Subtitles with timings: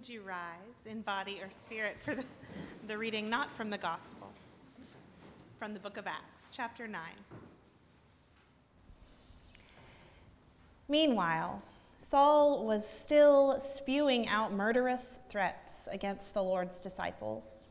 [0.00, 2.24] Would you rise in body or spirit for the,
[2.88, 4.32] the reading not from the gospel,
[5.58, 7.02] from the book of Acts, chapter 9.
[10.88, 11.60] Meanwhile,
[11.98, 17.64] Saul was still spewing out murderous threats against the Lord's disciples.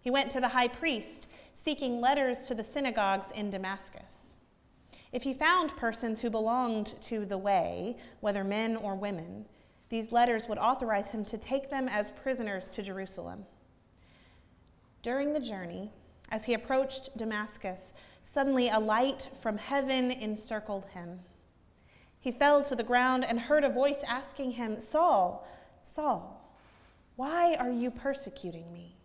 [0.00, 4.36] He went to the high priest, seeking letters to the synagogues in Damascus.
[5.10, 9.46] If he found persons who belonged to the way, whether men or women,
[9.88, 13.46] these letters would authorize him to take them as prisoners to Jerusalem.
[15.02, 15.90] During the journey,
[16.30, 21.20] as he approached Damascus, suddenly a light from heaven encircled him.
[22.20, 25.46] He fell to the ground and heard a voice asking him, Saul,
[25.80, 26.38] Saul,
[27.16, 28.96] why are you persecuting me?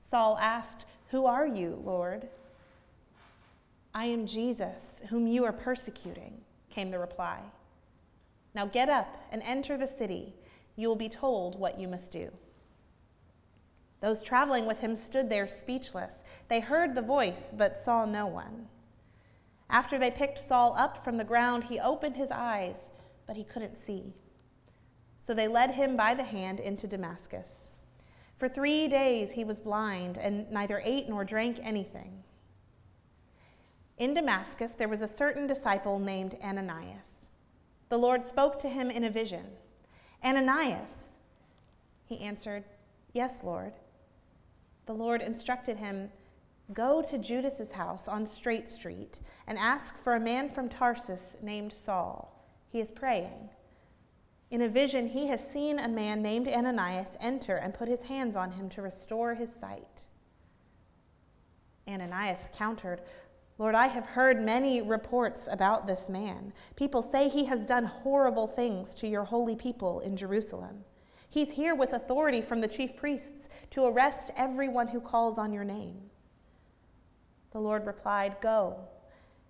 [0.00, 2.28] Saul asked, Who are you, Lord?
[3.94, 6.40] I am Jesus, whom you are persecuting,
[6.70, 7.40] came the reply.
[8.54, 10.34] Now get up and enter the city.
[10.76, 12.30] You will be told what you must do.
[14.00, 16.24] Those traveling with him stood there speechless.
[16.48, 18.68] They heard the voice, but saw no one.
[19.70, 22.90] After they picked Saul up from the ground, he opened his eyes,
[23.26, 24.12] but he couldn't see.
[25.18, 27.70] So they led him by the hand into Damascus.
[28.36, 32.24] For three days he was blind and neither ate nor drank anything.
[33.98, 37.28] In Damascus, there was a certain disciple named Ananias.
[37.92, 39.44] The Lord spoke to him in a vision
[40.24, 41.18] Ananias.
[42.06, 42.64] He answered,
[43.12, 43.74] Yes, Lord.
[44.86, 46.08] The Lord instructed him,
[46.72, 51.74] Go to Judas's house on Straight Street and ask for a man from Tarsus named
[51.74, 52.42] Saul.
[52.66, 53.50] He is praying.
[54.50, 58.36] In a vision, he has seen a man named Ananias enter and put his hands
[58.36, 60.06] on him to restore his sight.
[61.86, 63.02] Ananias countered,
[63.58, 66.52] Lord, I have heard many reports about this man.
[66.74, 70.84] People say he has done horrible things to your holy people in Jerusalem.
[71.28, 75.64] He's here with authority from the chief priests to arrest everyone who calls on your
[75.64, 76.10] name.
[77.52, 78.76] The Lord replied, Go.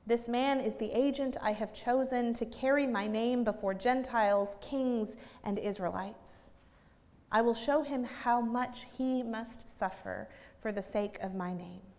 [0.04, 5.16] This man is the agent I have chosen to carry my name before Gentiles, kings,
[5.44, 6.50] and Israelites.
[7.30, 11.91] I will show him how much he must suffer for the sake of my name.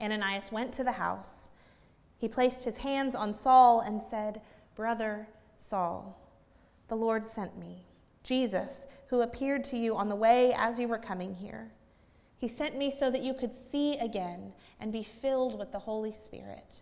[0.00, 1.48] Ananias went to the house.
[2.16, 4.40] He placed his hands on Saul and said,
[4.74, 6.18] Brother Saul,
[6.88, 7.86] the Lord sent me,
[8.22, 11.72] Jesus, who appeared to you on the way as you were coming here.
[12.36, 16.12] He sent me so that you could see again and be filled with the Holy
[16.12, 16.80] Spirit.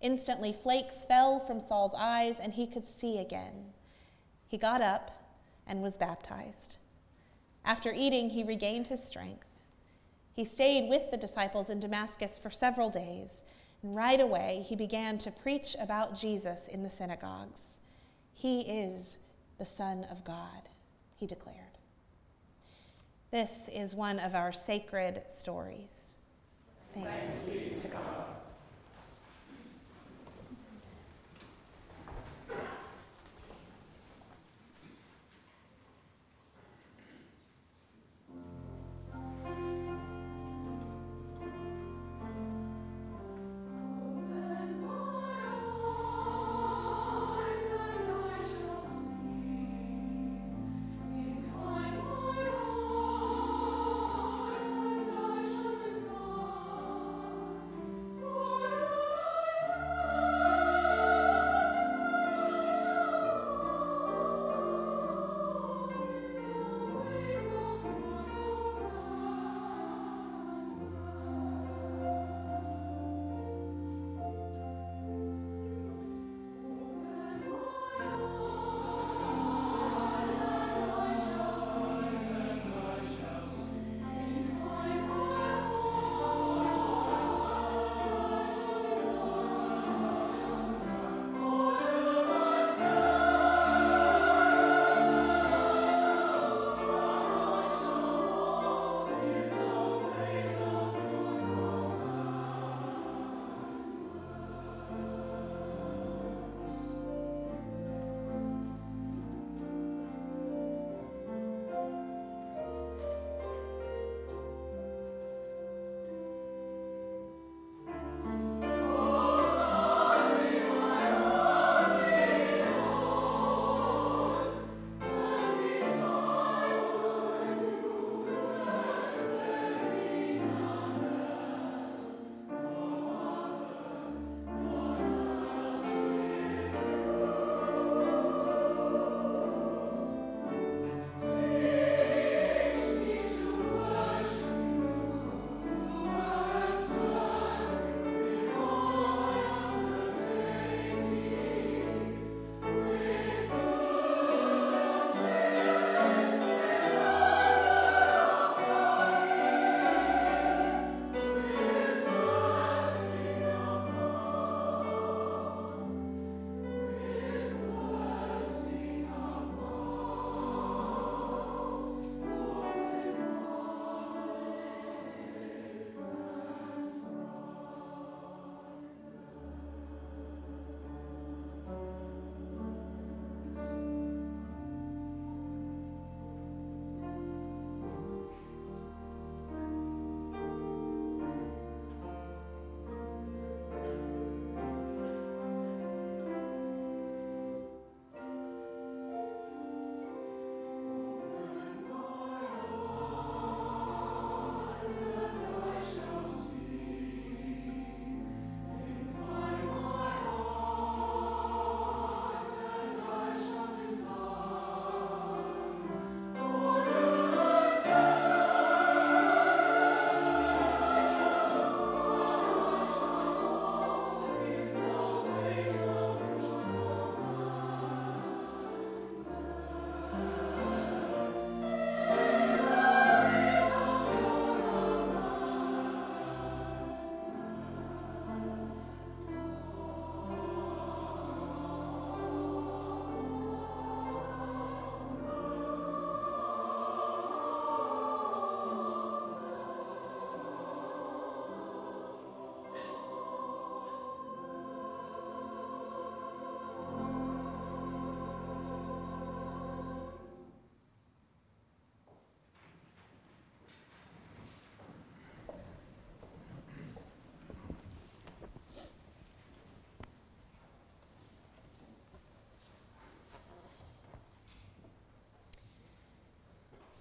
[0.00, 3.72] Instantly, flakes fell from Saul's eyes and he could see again.
[4.46, 5.10] He got up
[5.66, 6.78] and was baptized.
[7.64, 9.47] After eating, he regained his strength.
[10.38, 13.42] He stayed with the disciples in Damascus for several days,
[13.82, 17.80] and right away he began to preach about Jesus in the synagogues.
[18.34, 19.18] He is
[19.58, 20.68] the Son of God,
[21.16, 21.56] he declared.
[23.32, 26.14] This is one of our sacred stories.
[26.94, 28.37] Thanks, Thanks be to God.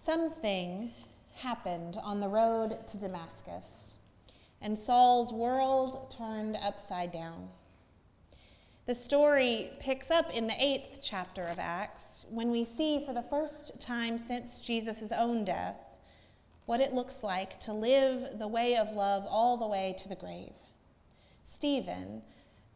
[0.08, 0.92] Something
[1.36, 3.98] happened on the road to Damascus,
[4.62, 7.50] and Saul's world turned upside down.
[8.86, 13.22] The story picks up in the eighth chapter of Acts when we see for the
[13.22, 15.76] first time since Jesus' own death
[16.68, 20.16] what it looks like to live the way of love all the way to the
[20.16, 20.54] grave.
[21.44, 22.22] Stephen,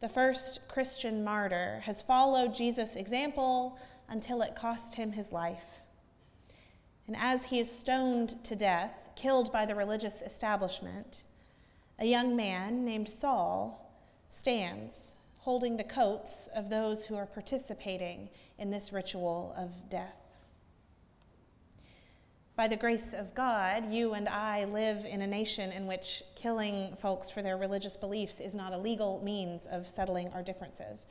[0.00, 5.80] the first Christian martyr, has followed Jesus' example until it cost him his life.
[7.06, 11.24] And as he is stoned to death, killed by the religious establishment,
[11.98, 13.90] a young man named Saul
[14.30, 18.28] stands holding the coats of those who are participating
[18.58, 20.16] in this ritual of death.
[22.54, 26.94] By the grace of God, you and I live in a nation in which killing
[27.00, 31.06] folks for their religious beliefs is not a legal means of settling our differences.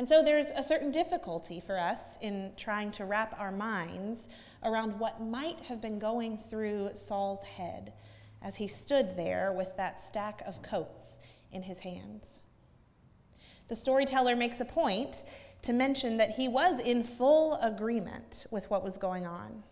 [0.00, 4.28] And so there's a certain difficulty for us in trying to wrap our minds
[4.62, 7.92] around what might have been going through Saul's head
[8.40, 11.18] as he stood there with that stack of coats
[11.52, 12.40] in his hands.
[13.68, 15.24] The storyteller makes a point
[15.60, 19.62] to mention that he was in full agreement with what was going on.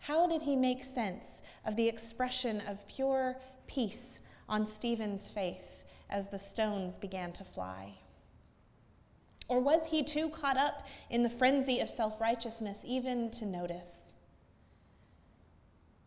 [0.00, 6.28] How did he make sense of the expression of pure peace on Stephen's face as
[6.28, 7.94] the stones began to fly?
[9.48, 14.12] Or was he too caught up in the frenzy of self righteousness even to notice?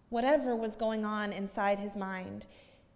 [0.10, 2.46] Whatever was going on inside his mind,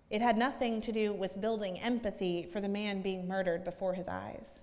[0.10, 4.08] it had nothing to do with building empathy for the man being murdered before his
[4.08, 4.62] eyes.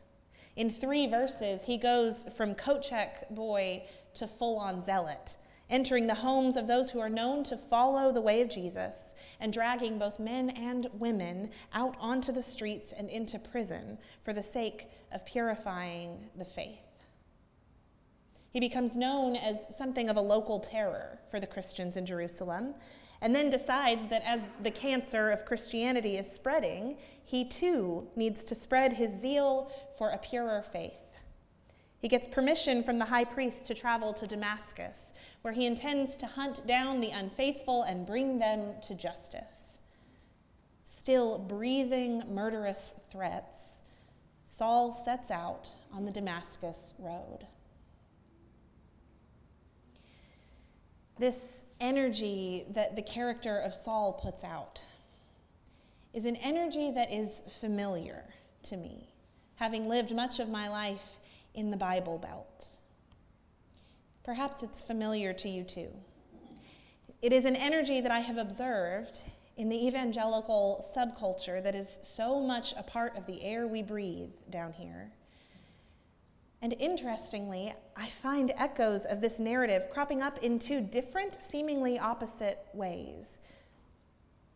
[0.54, 3.84] In three verses, he goes from coat check boy
[4.14, 5.37] to full on zealot,
[5.71, 9.52] entering the homes of those who are known to follow the way of Jesus and
[9.52, 14.88] dragging both men and women out onto the streets and into prison for the sake
[15.12, 16.87] of purifying the faith.
[18.52, 22.75] He becomes known as something of a local terror for the Christians in Jerusalem,
[23.23, 28.54] and then decides that as the cancer of Christianity is spreading, he too needs to
[28.54, 31.00] spread his zeal for a purer faith.
[32.02, 36.26] He gets permission from the high priest to travel to Damascus, where he intends to
[36.26, 39.78] hunt down the unfaithful and bring them to justice.
[40.85, 43.59] Still breathing murderous threats,
[44.47, 47.47] Saul sets out on the Damascus road.
[51.23, 54.80] this energy that the character of Saul puts out
[56.12, 58.25] is an energy that is familiar
[58.64, 59.09] to me,
[59.54, 61.21] having lived much of my life
[61.54, 62.66] in the Bible Belt.
[64.25, 65.88] Perhaps it's familiar to you too.
[67.21, 69.21] It is an energy that I have observed
[69.56, 74.30] in the evangelical subculture that is so much a part of the air we breathe
[74.50, 75.12] down here
[76.62, 82.64] and interestingly, I find echoes of this narrative cropping up in two different, seemingly opposite
[82.73, 83.38] ways.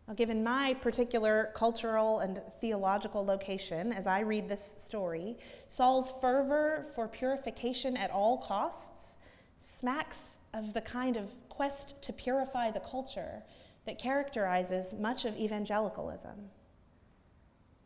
[0.06, 5.36] Now, given my particular cultural and theological location as I read this story,
[5.68, 9.16] Saul's fervor for purification at all costs
[9.60, 13.42] smacks of the kind of quest to purify the culture
[13.84, 16.50] that characterizes much of evangelicalism.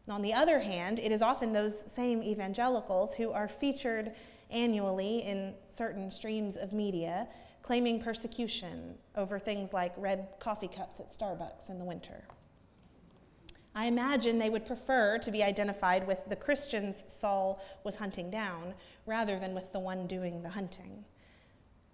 [0.08, 4.12] On the other hand, it is often those same evangelicals who are featured
[4.50, 7.28] annually in certain streams of media
[7.70, 12.24] claiming persecution over things like red coffee cups at Starbucks in the winter.
[13.76, 18.74] I imagine they would prefer to be identified with the Christians Saul was hunting down
[19.06, 21.04] rather than with the one doing the hunting.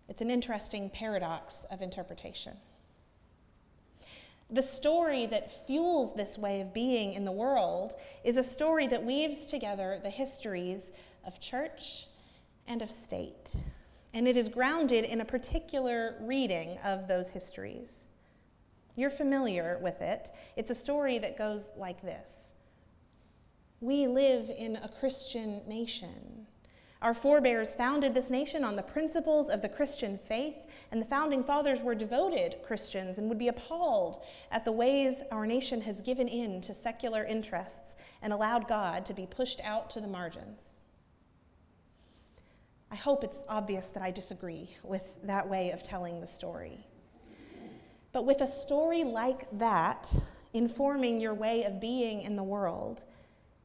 [0.08, 2.56] It's an interesting paradox of interpretation.
[4.48, 7.92] The story that fuels this way of being in the world
[8.24, 10.92] is a story that weaves together the histories
[11.26, 12.06] of church
[12.66, 13.56] and of state.
[14.14, 18.06] And it is grounded in a particular reading of those histories.
[18.94, 20.30] You're familiar with it.
[20.56, 22.54] It's a story that goes like this
[23.80, 26.46] We live in a Christian nation.
[27.02, 31.44] Our forebears founded this nation on the principles of the Christian faith, and the founding
[31.44, 36.26] fathers were devoted Christians and would be appalled at the ways our nation has given
[36.26, 40.78] in to secular interests and allowed God to be pushed out to the margins.
[42.96, 46.86] I hope it's obvious that I disagree with that way of telling the story.
[48.10, 50.10] But with a story like that
[50.54, 53.04] informing your way of being in the world,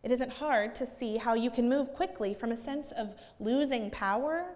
[0.04, 3.90] it isn't hard to see how you can move quickly from a sense of losing
[3.90, 4.48] power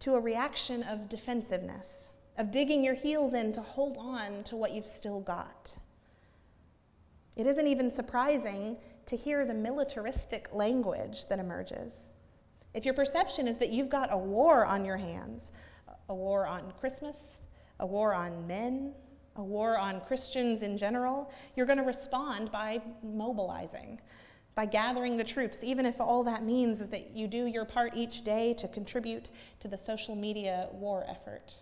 [0.00, 4.72] to a reaction of defensiveness, of digging your heels in to hold on to what
[4.72, 5.78] you've still got.
[7.36, 12.08] It isn't even surprising to hear the militaristic language that emerges.
[12.74, 15.52] If your perception is that you've got a war on your hands,
[16.08, 17.40] a war on Christmas,
[17.80, 18.92] a war on men,
[19.36, 24.00] a war on Christians in general, you're going to respond by mobilizing,
[24.54, 27.92] by gathering the troops, even if all that means is that you do your part
[27.94, 31.54] each day to contribute to the social media war effort.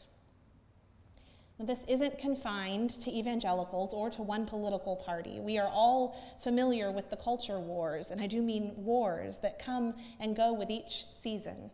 [1.63, 5.39] This isn't confined to evangelicals or to one political party.
[5.39, 9.95] We are all familiar with the culture wars, and I do mean wars that come
[10.19, 11.71] and go with each season,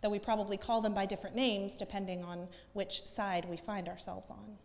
[0.00, 4.28] though we probably call them by different names depending on which side we find ourselves
[4.28, 4.58] on.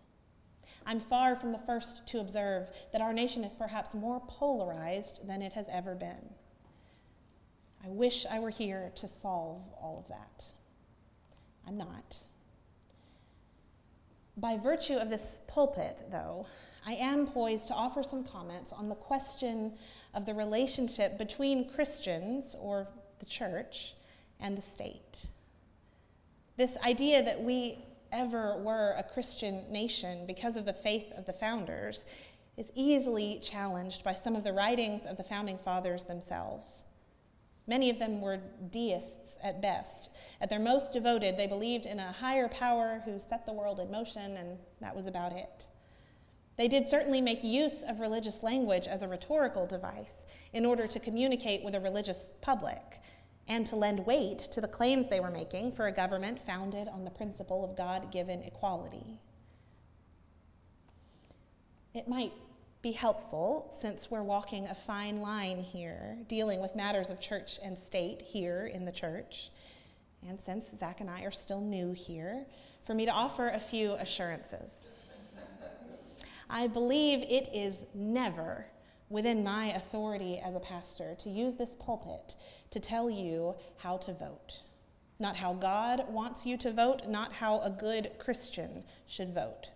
[0.88, 5.44] I'm far from the first to observe that our nation is perhaps more polarized than
[5.44, 6.30] it has ever been.
[7.86, 10.50] I wish I were here to solve all of that.
[11.68, 12.18] I'm not.
[14.38, 16.48] By virtue of this pulpit, though,
[16.86, 19.74] I am poised to offer some comments on the question
[20.14, 22.88] of the relationship between Christians, or
[23.20, 23.96] the church,
[24.40, 25.28] and the state.
[26.58, 31.34] This idea that we ever were a Christian nation because of the faith of the
[31.34, 32.06] founders
[32.58, 36.84] is easily challenged by some of the writings of the founding fathers themselves.
[37.66, 38.40] Many of them were
[38.72, 40.10] deists at best.
[40.42, 43.90] At their most devoted, they believed in a higher power who set the world in
[43.90, 45.68] motion, and that was about it.
[46.56, 51.00] They did certainly make use of religious language as a rhetorical device in order to
[51.00, 53.00] communicate with a religious public
[53.48, 57.04] and to lend weight to the claims they were making for a government founded on
[57.04, 59.20] the principle of God given equality.
[61.94, 62.34] It might
[62.84, 67.80] be helpful since we're walking a fine line here, dealing with matters of church and
[67.80, 69.52] state here in the church.
[70.28, 72.46] And since Zach and I are still new here,
[72.86, 74.92] for me to offer a few assurances.
[76.50, 78.66] I believe it is never
[79.10, 82.36] within my authority as a pastor to use this pulpit
[82.72, 84.64] to tell you how to vote.
[85.20, 89.70] Not how God wants you to vote, not how a good Christian should vote.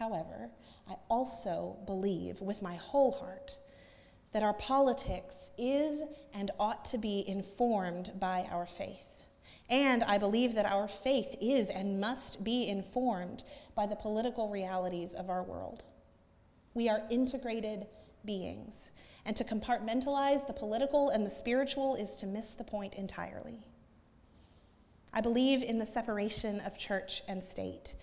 [0.00, 0.48] However,
[0.88, 3.58] I also believe with my whole heart
[4.32, 6.02] that our politics is
[6.32, 9.26] and ought to be informed by our faith.
[9.68, 15.12] And I believe that our faith is and must be informed by the political realities
[15.12, 15.82] of our world.
[16.72, 17.86] We are integrated
[18.24, 18.92] beings,
[19.26, 23.60] and to compartmentalize the political and the spiritual is to miss the point entirely.
[25.12, 27.96] I believe in the separation of church and state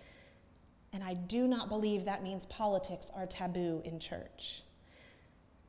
[0.98, 4.64] and I do not believe that means politics are taboo in church.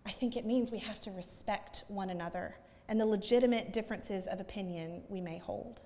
[0.06, 2.56] I think it means we have to respect one another
[2.88, 5.80] and the legitimate differences of opinion we may hold.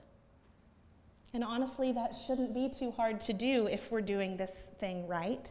[1.35, 5.51] And honestly, that shouldn't be too hard to do if we're doing this thing right,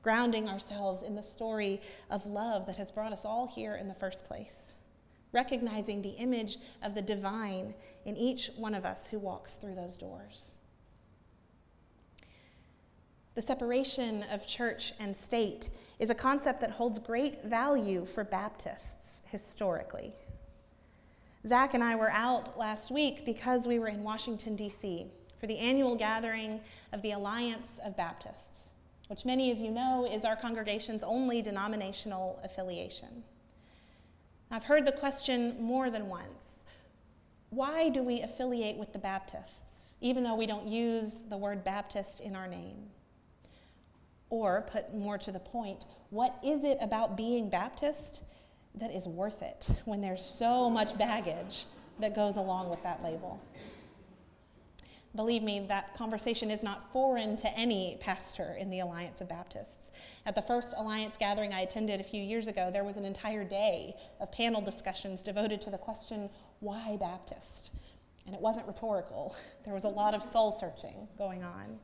[0.00, 3.94] grounding ourselves in the story of love that has brought us all here in the
[3.94, 4.74] first place,
[5.32, 7.74] recognizing the image of the divine
[8.04, 10.52] in each one of us who walks through those doors.
[13.34, 19.22] The separation of church and state is a concept that holds great value for Baptists
[19.26, 20.12] historically.
[21.46, 25.06] Zach and I were out last week because we were in Washington, D.C.
[25.40, 26.60] for the annual gathering
[26.92, 28.70] of the Alliance of Baptists,
[29.08, 33.24] which many of you know is our congregation's only denominational affiliation.
[34.48, 36.60] I've heard the question more than once
[37.50, 42.20] why do we affiliate with the Baptists, even though we don't use the word Baptist
[42.20, 42.90] in our name?
[44.30, 48.22] Or, put more to the point, what is it about being Baptist
[48.74, 51.66] that is worth it when there's so much baggage
[52.00, 53.40] that goes along with that label?
[55.16, 59.92] Believe me, that conversation is not foreign to any pastor in the Alliance of Baptists.
[60.26, 63.44] At the first Alliance gathering I attended a few years ago, there was an entire
[63.44, 66.28] day of panel discussions devoted to the question,
[66.58, 67.74] why Baptist?
[68.26, 71.78] And it wasn't rhetorical, there was a lot of soul searching going on.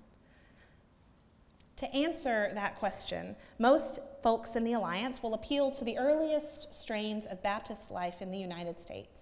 [1.80, 7.24] To answer that question, most folks in the Alliance will appeal to the earliest strains
[7.24, 9.18] of Baptist life in the United States,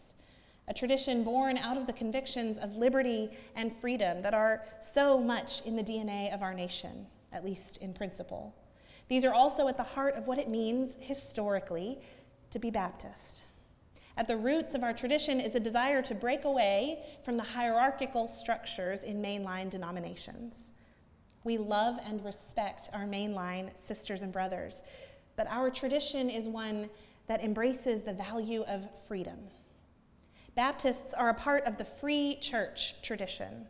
[0.66, 5.64] a tradition born out of the convictions of liberty and freedom that are so much
[5.66, 8.52] in the DNA of our nation, at least in principle.
[9.06, 12.00] These are also at the heart of what it means historically
[12.50, 13.44] to be Baptist.
[14.16, 18.26] At the roots of our tradition is a desire to break away from the hierarchical
[18.26, 20.72] structures in mainline denominations.
[21.48, 24.82] We love and respect our mainline sisters and brothers,
[25.34, 26.90] but our tradition is one
[27.26, 29.38] that embraces the value of freedom.
[30.56, 33.66] Baptists are a part of the free church tradition,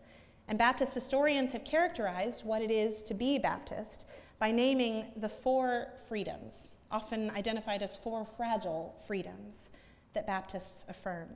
[0.48, 4.06] and Baptist historians have characterized what it is to be Baptist
[4.40, 9.70] by naming the four freedoms, often identified as four fragile freedoms,
[10.14, 11.28] that Baptists affirm.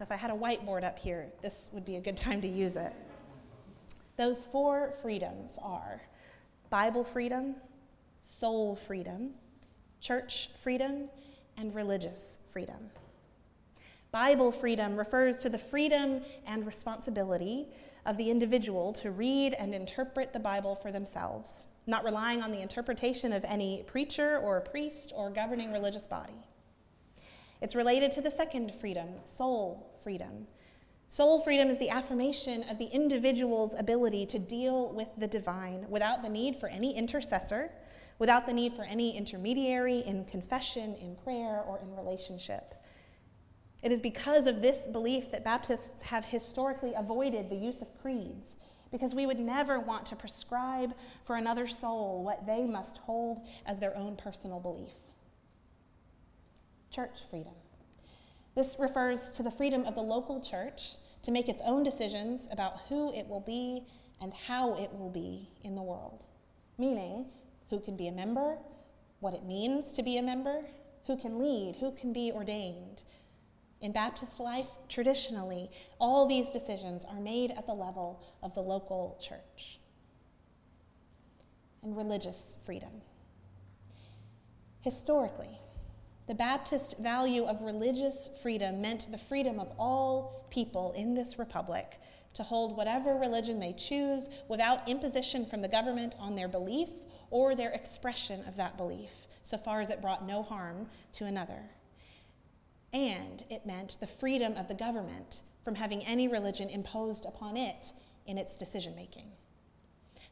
[0.00, 2.48] Now, if I had a whiteboard up here, this would be a good time to
[2.48, 2.92] use it.
[4.16, 6.00] Those four freedoms are
[6.70, 7.56] Bible freedom,
[8.22, 9.34] soul freedom,
[10.00, 11.10] church freedom,
[11.58, 12.90] and religious freedom.
[14.10, 17.68] Bible freedom refers to the freedom and responsibility
[18.06, 22.62] of the individual to read and interpret the Bible for themselves, not relying on the
[22.62, 26.46] interpretation of any preacher or priest or governing religious body.
[27.60, 30.46] It's related to the second freedom, soul freedom.
[31.08, 36.22] Soul freedom is the affirmation of the individual's ability to deal with the divine without
[36.22, 37.70] the need for any intercessor,
[38.18, 42.74] without the need for any intermediary in confession, in prayer, or in relationship.
[43.82, 48.56] It is because of this belief that Baptists have historically avoided the use of creeds,
[48.90, 53.78] because we would never want to prescribe for another soul what they must hold as
[53.78, 54.94] their own personal belief.
[56.90, 57.52] Church freedom.
[58.56, 62.80] This refers to the freedom of the local church to make its own decisions about
[62.88, 63.84] who it will be
[64.22, 66.24] and how it will be in the world,
[66.78, 67.26] meaning
[67.68, 68.56] who can be a member,
[69.20, 70.62] what it means to be a member,
[71.06, 73.02] who can lead, who can be ordained.
[73.82, 79.18] In Baptist life, traditionally, all these decisions are made at the level of the local
[79.20, 79.80] church.
[81.82, 83.02] And religious freedom.
[84.80, 85.60] Historically,
[86.26, 92.00] the Baptist value of religious freedom meant the freedom of all people in this republic
[92.34, 96.88] to hold whatever religion they choose without imposition from the government on their belief
[97.30, 99.10] or their expression of that belief,
[99.44, 101.70] so far as it brought no harm to another.
[102.92, 107.92] And it meant the freedom of the government from having any religion imposed upon it
[108.26, 109.30] in its decision making.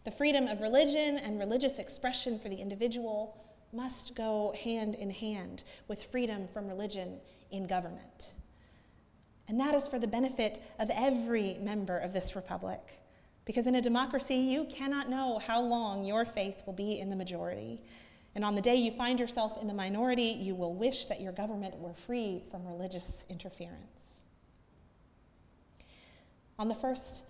[0.04, 3.43] The freedom of religion and religious expression for the individual
[3.74, 7.18] must go hand in hand with freedom from religion
[7.50, 8.32] in government.
[9.48, 12.80] And that is for the benefit of every member of this republic.
[13.44, 17.16] Because in a democracy, you cannot know how long your faith will be in the
[17.16, 17.82] majority.
[18.34, 21.32] And on the day you find yourself in the minority, you will wish that your
[21.32, 24.20] government were free from religious interference.
[26.58, 27.24] On the first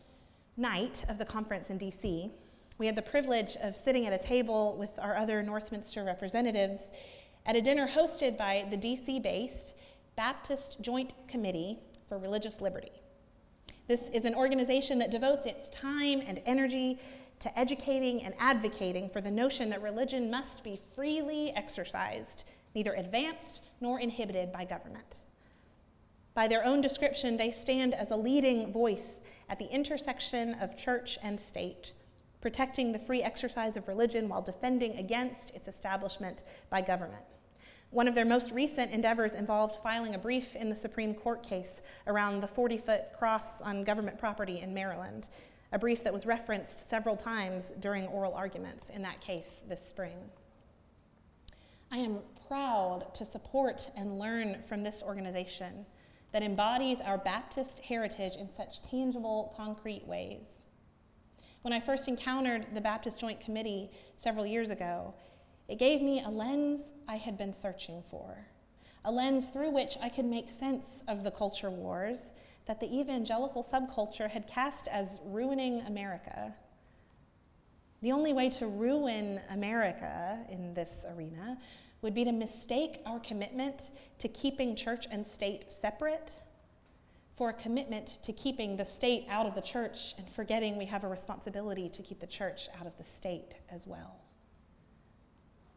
[0.56, 2.30] night of the conference in DC,
[2.78, 6.82] we had the privilege of sitting at a table with our other Northminster representatives
[7.46, 9.74] at a dinner hosted by the DC based
[10.16, 12.92] Baptist Joint Committee for Religious Liberty.
[13.86, 16.98] This is an organization that devotes its time and energy
[17.40, 23.60] to educating and advocating for the notion that religion must be freely exercised, neither advanced
[23.80, 25.22] nor inhibited by government.
[26.32, 31.18] By their own description, they stand as a leading voice at the intersection of church
[31.22, 31.92] and state,
[32.44, 37.24] protecting the free exercise of religion while defending against its establishment by government.
[37.88, 41.80] One of their most recent endeavors involved filing a brief in the Supreme Court case
[42.06, 45.28] around the 40 foot cross on government property in Maryland,
[45.72, 50.18] a brief that was referenced several times during oral arguments in that case this spring.
[51.90, 55.86] I am proud to support and learn from this organization
[56.32, 60.63] that embodies our Baptist heritage in such tangible, concrete ways.
[61.64, 65.14] When I first encountered the Baptist Joint Committee several years ago,
[65.66, 68.36] it gave me a lens I had been searching for,
[69.02, 72.32] a lens through which I could make sense of the culture wars
[72.66, 76.52] that the evangelical subculture had cast as ruining America.
[78.02, 81.56] The only way to ruin America in this arena
[82.02, 86.34] would be to mistake our commitment to keeping church and state separate
[87.36, 91.04] for a commitment to keeping the state out of the church and forgetting we have
[91.04, 94.16] a responsibility to keep the church out of the state as well.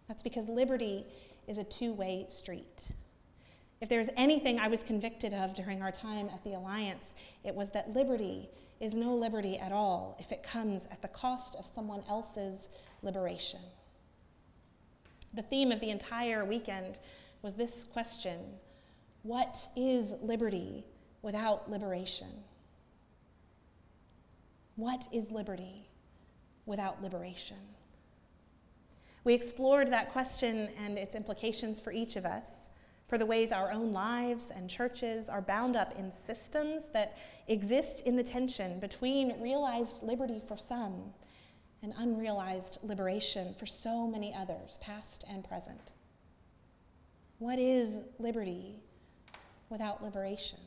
[0.08, 1.06] That's because liberty
[1.48, 2.89] is a two way street.
[3.82, 7.72] If there's anything I was convicted of during our time at the Alliance, it was
[7.72, 12.04] that liberty is no liberty at all if it comes at the cost of someone
[12.10, 12.70] else's
[13.02, 13.60] liberation.
[15.34, 16.98] The theme of the entire weekend
[17.41, 18.39] was this question
[19.24, 20.86] What is liberty
[21.21, 22.27] without liberation?
[24.75, 25.89] What is liberty
[26.65, 27.58] without liberation?
[29.23, 32.69] We explored that question and its implications for each of us,
[33.08, 38.06] for the ways our own lives and churches are bound up in systems that exist
[38.06, 41.13] in the tension between realized liberty for some
[41.84, 45.91] and unrealized liberation for so many others, past and present.
[47.39, 48.80] What is liberty
[49.69, 50.60] without liberation?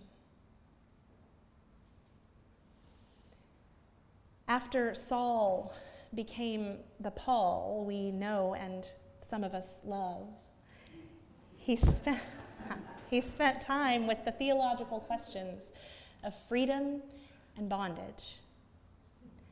[4.50, 5.72] After Saul
[6.12, 8.84] became the Paul we know and
[9.20, 10.26] some of us love.
[11.56, 12.18] He spent,
[13.10, 15.70] he spent time with the theological questions
[16.24, 17.00] of freedom
[17.56, 18.38] and bondage.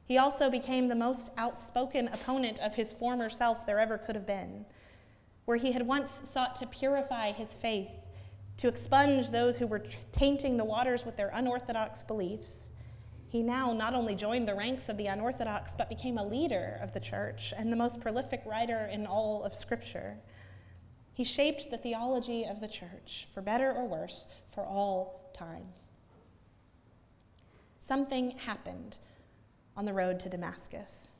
[0.04, 4.26] He also became the most outspoken opponent of his former self there ever could have
[4.26, 4.66] been,
[5.44, 7.92] where he had once sought to purify his faith,
[8.56, 12.72] to expunge those who were tainting the waters with their unorthodox beliefs.
[13.28, 16.94] He now not only joined the ranks of the unorthodox, but became a leader of
[16.94, 20.16] the church and the most prolific writer in all of Scripture.
[21.12, 25.64] He shaped the theology of the church, for better or worse, for all time.
[27.80, 28.98] Something happened
[29.76, 31.10] on the road to Damascus.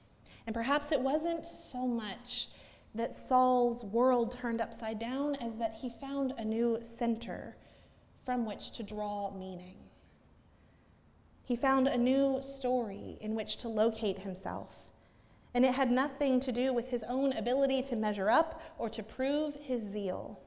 [0.46, 2.48] And perhaps it wasn't so much
[2.94, 7.54] that Saul's world turned upside down as that he found a new center
[8.24, 9.76] from which to draw meaning.
[11.48, 14.76] He found a new story in which to locate himself.
[15.54, 19.02] And it had nothing to do with his own ability to measure up or to
[19.02, 20.38] prove his zeal.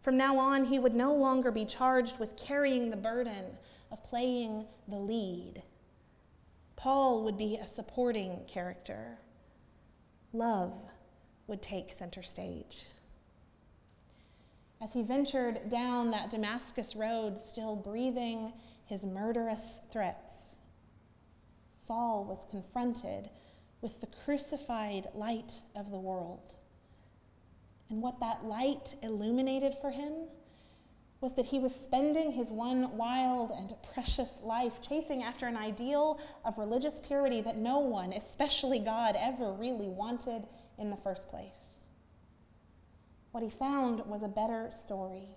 [0.00, 3.44] From now on, he would no longer be charged with carrying the burden
[3.92, 5.62] of playing the lead
[6.78, 9.18] Paul would be a supporting character.
[10.32, 10.72] Love
[11.48, 12.84] would take center stage.
[14.80, 18.52] As he ventured down that Damascus road, still breathing
[18.88, 20.56] his murderous threats,
[21.74, 23.28] Saul was confronted
[23.82, 26.54] with the crucified light of the world.
[27.90, 30.28] And what that light illuminated for him
[31.20, 36.18] was that he was spending his one wild and precious life chasing after an ideal
[36.44, 40.46] of religious purity that no one, especially God, ever really wanted
[40.78, 41.80] in the first place.
[43.32, 45.28] What he found was a better story.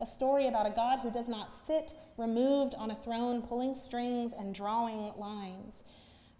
[0.00, 4.32] A story about a God who does not sit removed on a throne pulling strings
[4.38, 5.82] and drawing lines,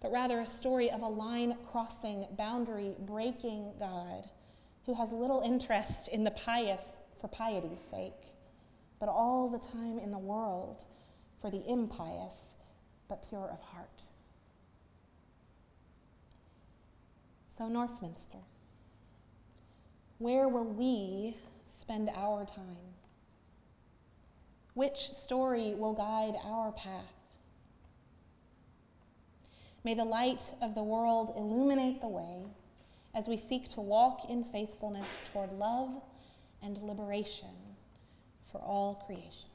[0.01, 4.29] but rather a story of a line crossing, boundary breaking God
[4.85, 8.29] who has little interest in the pious for piety's sake
[8.99, 10.83] but all the time in the world
[11.41, 12.55] for the impious,
[13.07, 14.03] but pure of heart.
[17.49, 18.43] So, Northminster,
[20.17, 22.98] where will we spend our time?
[24.73, 27.03] Which story will guide our path?
[29.83, 32.43] May the light of the world illuminate the way
[33.15, 36.01] as we seek to walk in faithfulness toward love
[36.61, 37.49] and liberation
[38.51, 39.49] for all creation.